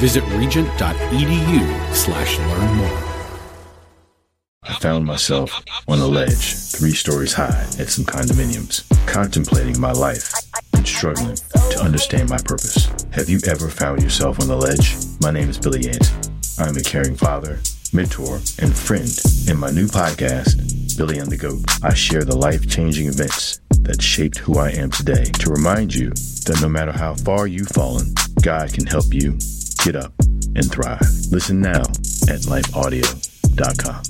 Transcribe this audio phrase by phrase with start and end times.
[0.00, 2.98] Visit regent.edu slash learn more.
[4.62, 10.32] I found myself on a ledge, three stories high, at some condominiums, contemplating my life
[10.72, 12.88] and struggling to understand my purpose.
[13.10, 14.96] Have you ever found yourself on the ledge?
[15.20, 16.08] My name is Billy Yant.
[16.58, 17.60] I'm a caring father,
[17.92, 19.12] mentor, and friend.
[19.48, 24.00] In my new podcast, Billy and the Goat, I share the life changing events that
[24.00, 28.14] shaped who I am today to remind you that no matter how far you've fallen,
[28.40, 29.36] God can help you
[29.84, 30.12] get up
[30.54, 31.00] and thrive.
[31.30, 31.80] Listen now
[32.28, 34.02] at lifeaudio.com.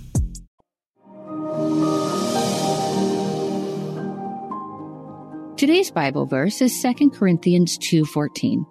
[5.56, 8.64] Today's Bible verse is 2 Corinthians 2:14.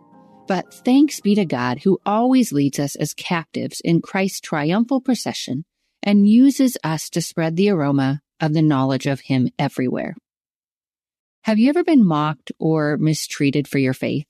[0.47, 5.65] But thanks be to God who always leads us as captives in Christ's triumphal procession
[6.01, 10.15] and uses us to spread the aroma of the knowledge of him everywhere.
[11.43, 14.25] Have you ever been mocked or mistreated for your faith?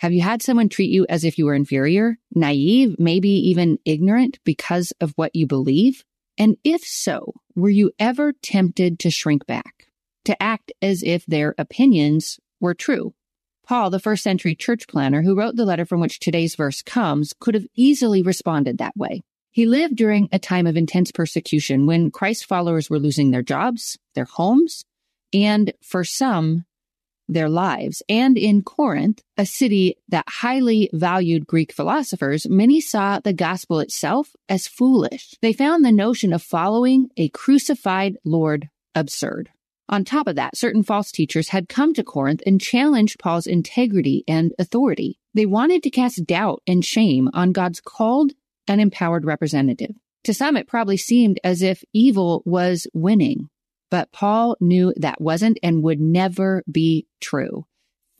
[0.00, 4.38] Have you had someone treat you as if you were inferior, naive, maybe even ignorant
[4.44, 6.04] because of what you believe?
[6.38, 9.90] And if so, were you ever tempted to shrink back?
[10.24, 13.14] to act as if their opinions were true.
[13.66, 17.32] Paul, the first century church planner who wrote the letter from which today's verse comes,
[17.38, 19.22] could have easily responded that way.
[19.52, 23.98] He lived during a time of intense persecution when Christ followers were losing their jobs,
[24.14, 24.84] their homes,
[25.32, 26.64] and for some,
[27.32, 28.02] their lives.
[28.08, 34.34] And in Corinth, a city that highly valued Greek philosophers, many saw the gospel itself
[34.48, 35.34] as foolish.
[35.40, 39.50] They found the notion of following a crucified Lord absurd.
[39.88, 44.22] On top of that, certain false teachers had come to Corinth and challenged Paul's integrity
[44.28, 45.18] and authority.
[45.34, 48.32] They wanted to cast doubt and shame on God's called
[48.68, 49.96] and empowered representative.
[50.24, 53.48] To some, it probably seemed as if evil was winning,
[53.90, 57.66] but Paul knew that wasn't and would never be true.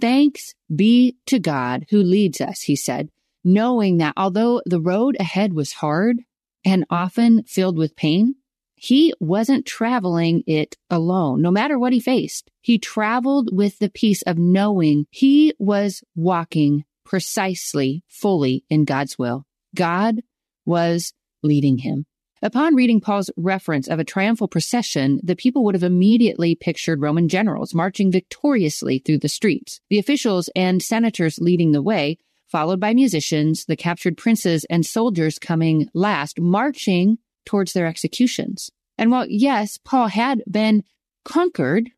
[0.00, 3.10] Thanks be to God who leads us, he said,
[3.44, 6.18] knowing that although the road ahead was hard
[6.64, 8.34] and often filled with pain,
[8.74, 12.50] he wasn't traveling it alone, no matter what he faced.
[12.62, 19.44] He traveled with the peace of knowing he was walking precisely, fully in God's will.
[19.74, 20.22] God
[20.64, 22.06] was leading him.
[22.42, 27.28] Upon reading Paul's reference of a triumphal procession, the people would have immediately pictured Roman
[27.28, 32.94] generals marching victoriously through the streets, the officials and senators leading the way, followed by
[32.94, 38.70] musicians, the captured princes and soldiers coming last, marching towards their executions.
[38.96, 40.82] And while, yes, Paul had been
[41.26, 41.90] conquered,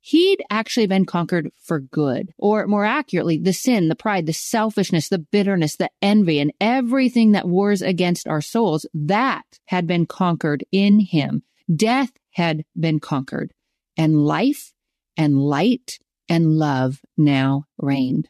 [0.00, 2.32] he'd actually been conquered for good.
[2.38, 7.32] Or more accurately, the sin, the pride, the selfishness, the bitterness, the envy, and everything
[7.32, 11.42] that wars against our souls, that had been conquered in him.
[11.74, 13.52] Death had been conquered,
[13.96, 14.72] and life
[15.16, 15.98] and light
[16.28, 18.28] and love now reigned.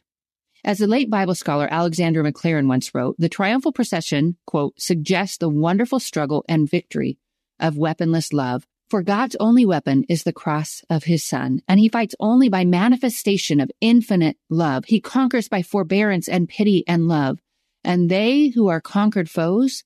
[0.64, 5.48] As the late Bible scholar Alexander Maclaren once wrote, the triumphal procession, quote, suggests the
[5.48, 7.18] wonderful struggle and victory
[7.60, 8.66] of weaponless love.
[8.88, 12.64] For God's only weapon is the cross of his son, and he fights only by
[12.64, 14.86] manifestation of infinite love.
[14.86, 17.38] He conquers by forbearance and pity and love.
[17.84, 19.84] And they who are conquered foes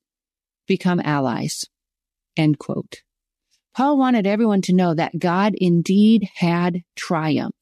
[0.68, 1.64] become allies.
[2.36, 3.02] End quote.
[3.74, 7.56] Paul wanted everyone to know that God indeed had triumphed.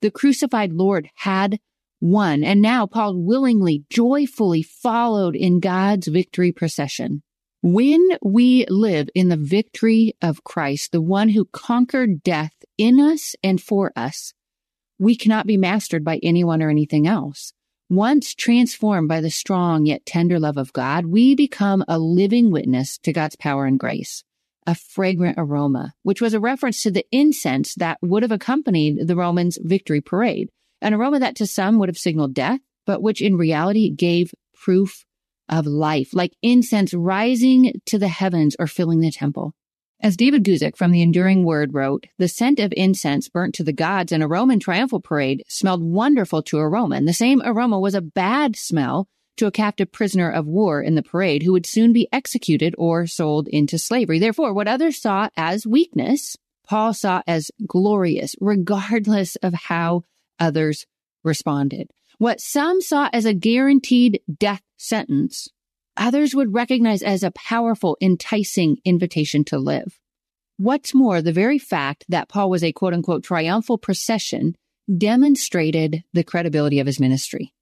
[0.00, 1.58] The crucified Lord had
[2.00, 2.44] won.
[2.44, 7.22] And now Paul willingly, joyfully followed in God's victory procession.
[7.66, 13.34] When we live in the victory of Christ, the one who conquered death in us
[13.42, 14.34] and for us,
[14.98, 17.54] we cannot be mastered by anyone or anything else.
[17.88, 22.98] Once transformed by the strong yet tender love of God, we become a living witness
[22.98, 24.24] to God's power and grace,
[24.66, 29.16] a fragrant aroma, which was a reference to the incense that would have accompanied the
[29.16, 30.50] Romans' victory parade,
[30.82, 35.06] an aroma that to some would have signaled death, but which in reality gave proof
[35.48, 39.54] of life, like incense rising to the heavens or filling the temple.
[40.00, 43.72] As David Guzik from the Enduring Word wrote, the scent of incense burnt to the
[43.72, 47.06] gods in a Roman triumphal parade smelled wonderful to a Roman.
[47.06, 51.02] The same aroma was a bad smell to a captive prisoner of war in the
[51.02, 54.18] parade who would soon be executed or sold into slavery.
[54.18, 56.36] Therefore, what others saw as weakness,
[56.66, 60.02] Paul saw as glorious, regardless of how
[60.38, 60.86] others
[61.22, 61.90] responded.
[62.18, 65.48] What some saw as a guaranteed death sentence,
[65.96, 69.98] others would recognize as a powerful, enticing invitation to live.
[70.56, 74.54] What's more, the very fact that Paul was a quote unquote triumphal procession
[74.96, 77.52] demonstrated the credibility of his ministry.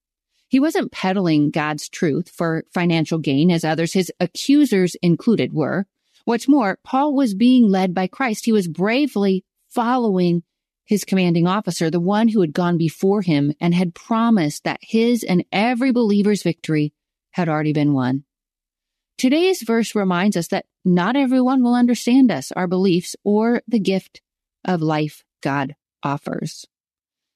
[0.48, 5.86] He wasn't peddling God's truth for financial gain as others, his accusers included, were.
[6.26, 8.44] What's more, Paul was being led by Christ.
[8.44, 10.42] He was bravely following
[10.84, 15.22] his commanding officer, the one who had gone before him and had promised that his
[15.22, 16.92] and every believer's victory
[17.32, 18.24] had already been won.
[19.18, 24.20] Today's verse reminds us that not everyone will understand us, our beliefs, or the gift
[24.64, 26.66] of life God offers.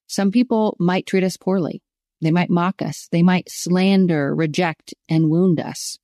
[0.06, 1.82] Some people might treat us poorly.
[2.20, 3.08] They might mock us.
[3.12, 5.98] They might slander, reject, and wound us.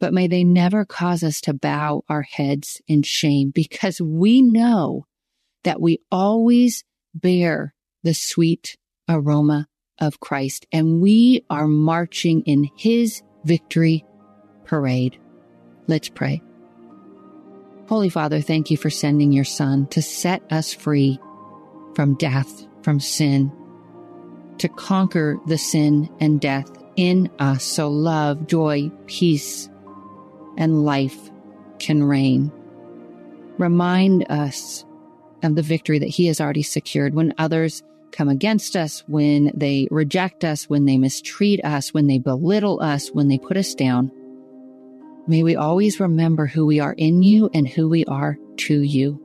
[0.00, 5.06] But may they never cause us to bow our heads in shame because we know
[5.64, 6.84] that we always
[7.14, 8.76] bear the sweet
[9.08, 9.68] aroma
[9.98, 14.04] of Christ and we are marching in his victory
[14.64, 15.18] parade.
[15.86, 16.42] Let's pray.
[17.88, 21.18] Holy Father, thank you for sending your son to set us free
[21.94, 23.52] from death, from sin,
[24.58, 29.68] to conquer the sin and death in us so love, joy, peace,
[30.56, 31.30] and life
[31.78, 32.52] can reign.
[33.58, 34.84] Remind us
[35.42, 39.88] of the victory that He has already secured when others come against us, when they
[39.90, 44.10] reject us, when they mistreat us, when they belittle us, when they put us down.
[45.26, 49.20] May we always remember who we are in you and who we are to you.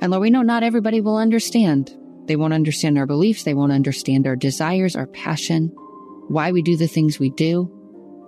[0.00, 1.96] And Lord, we know not everybody will understand.
[2.26, 3.42] They won't understand our beliefs.
[3.42, 5.68] They won't understand our desires, our passion,
[6.28, 7.74] why we do the things we do.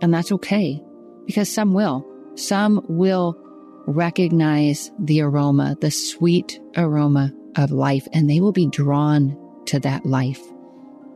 [0.03, 0.83] And that's okay
[1.27, 2.07] because some will.
[2.35, 3.37] Some will
[3.87, 9.37] recognize the aroma, the sweet aroma of life, and they will be drawn
[9.71, 10.43] to that life.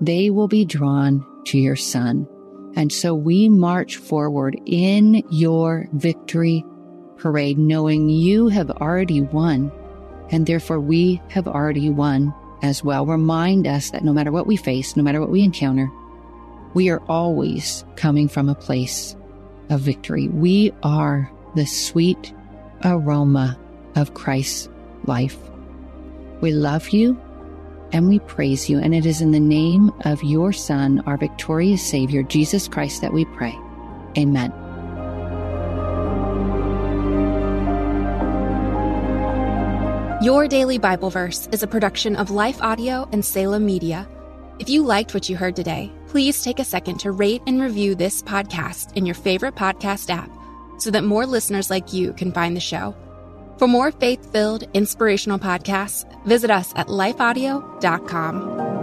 [0.01, 2.29] They will be drawn to your son.
[2.77, 6.65] And so we march forward in your victory
[7.17, 9.73] parade, knowing you have already won,
[10.31, 14.57] and therefore we have already won as well remind us that no matter what we
[14.57, 15.91] face, no matter what we encounter,
[16.75, 19.17] we are always coming from a place
[19.71, 20.29] of victory.
[20.29, 22.33] We are the sweet
[22.85, 23.59] aroma
[23.97, 24.69] of Christ's
[25.07, 25.39] life.
[26.41, 27.21] We love you
[27.95, 28.79] and we praise you.
[28.81, 33.13] And it is in the name of your Son, our victorious Savior, Jesus Christ, that
[33.13, 33.57] we pray.
[34.19, 34.53] Amen.
[40.23, 44.09] Your Daily Bible Verse is a production of Life Audio and Salem Media.
[44.59, 47.95] If you liked what you heard today, please take a second to rate and review
[47.95, 50.31] this podcast in your favorite podcast app
[50.79, 52.97] so that more listeners like you can find the show.
[53.59, 58.75] For more faith filled, inspirational podcasts, visit us at lifeaudio.com.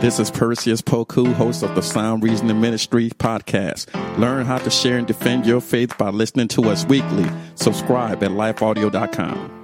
[0.00, 3.86] This is Perseus Poku, host of the Sound Reasoning Ministry podcast.
[4.18, 7.26] Learn how to share and defend your faith by listening to us weekly.
[7.54, 9.59] Subscribe at lifeaudio.com.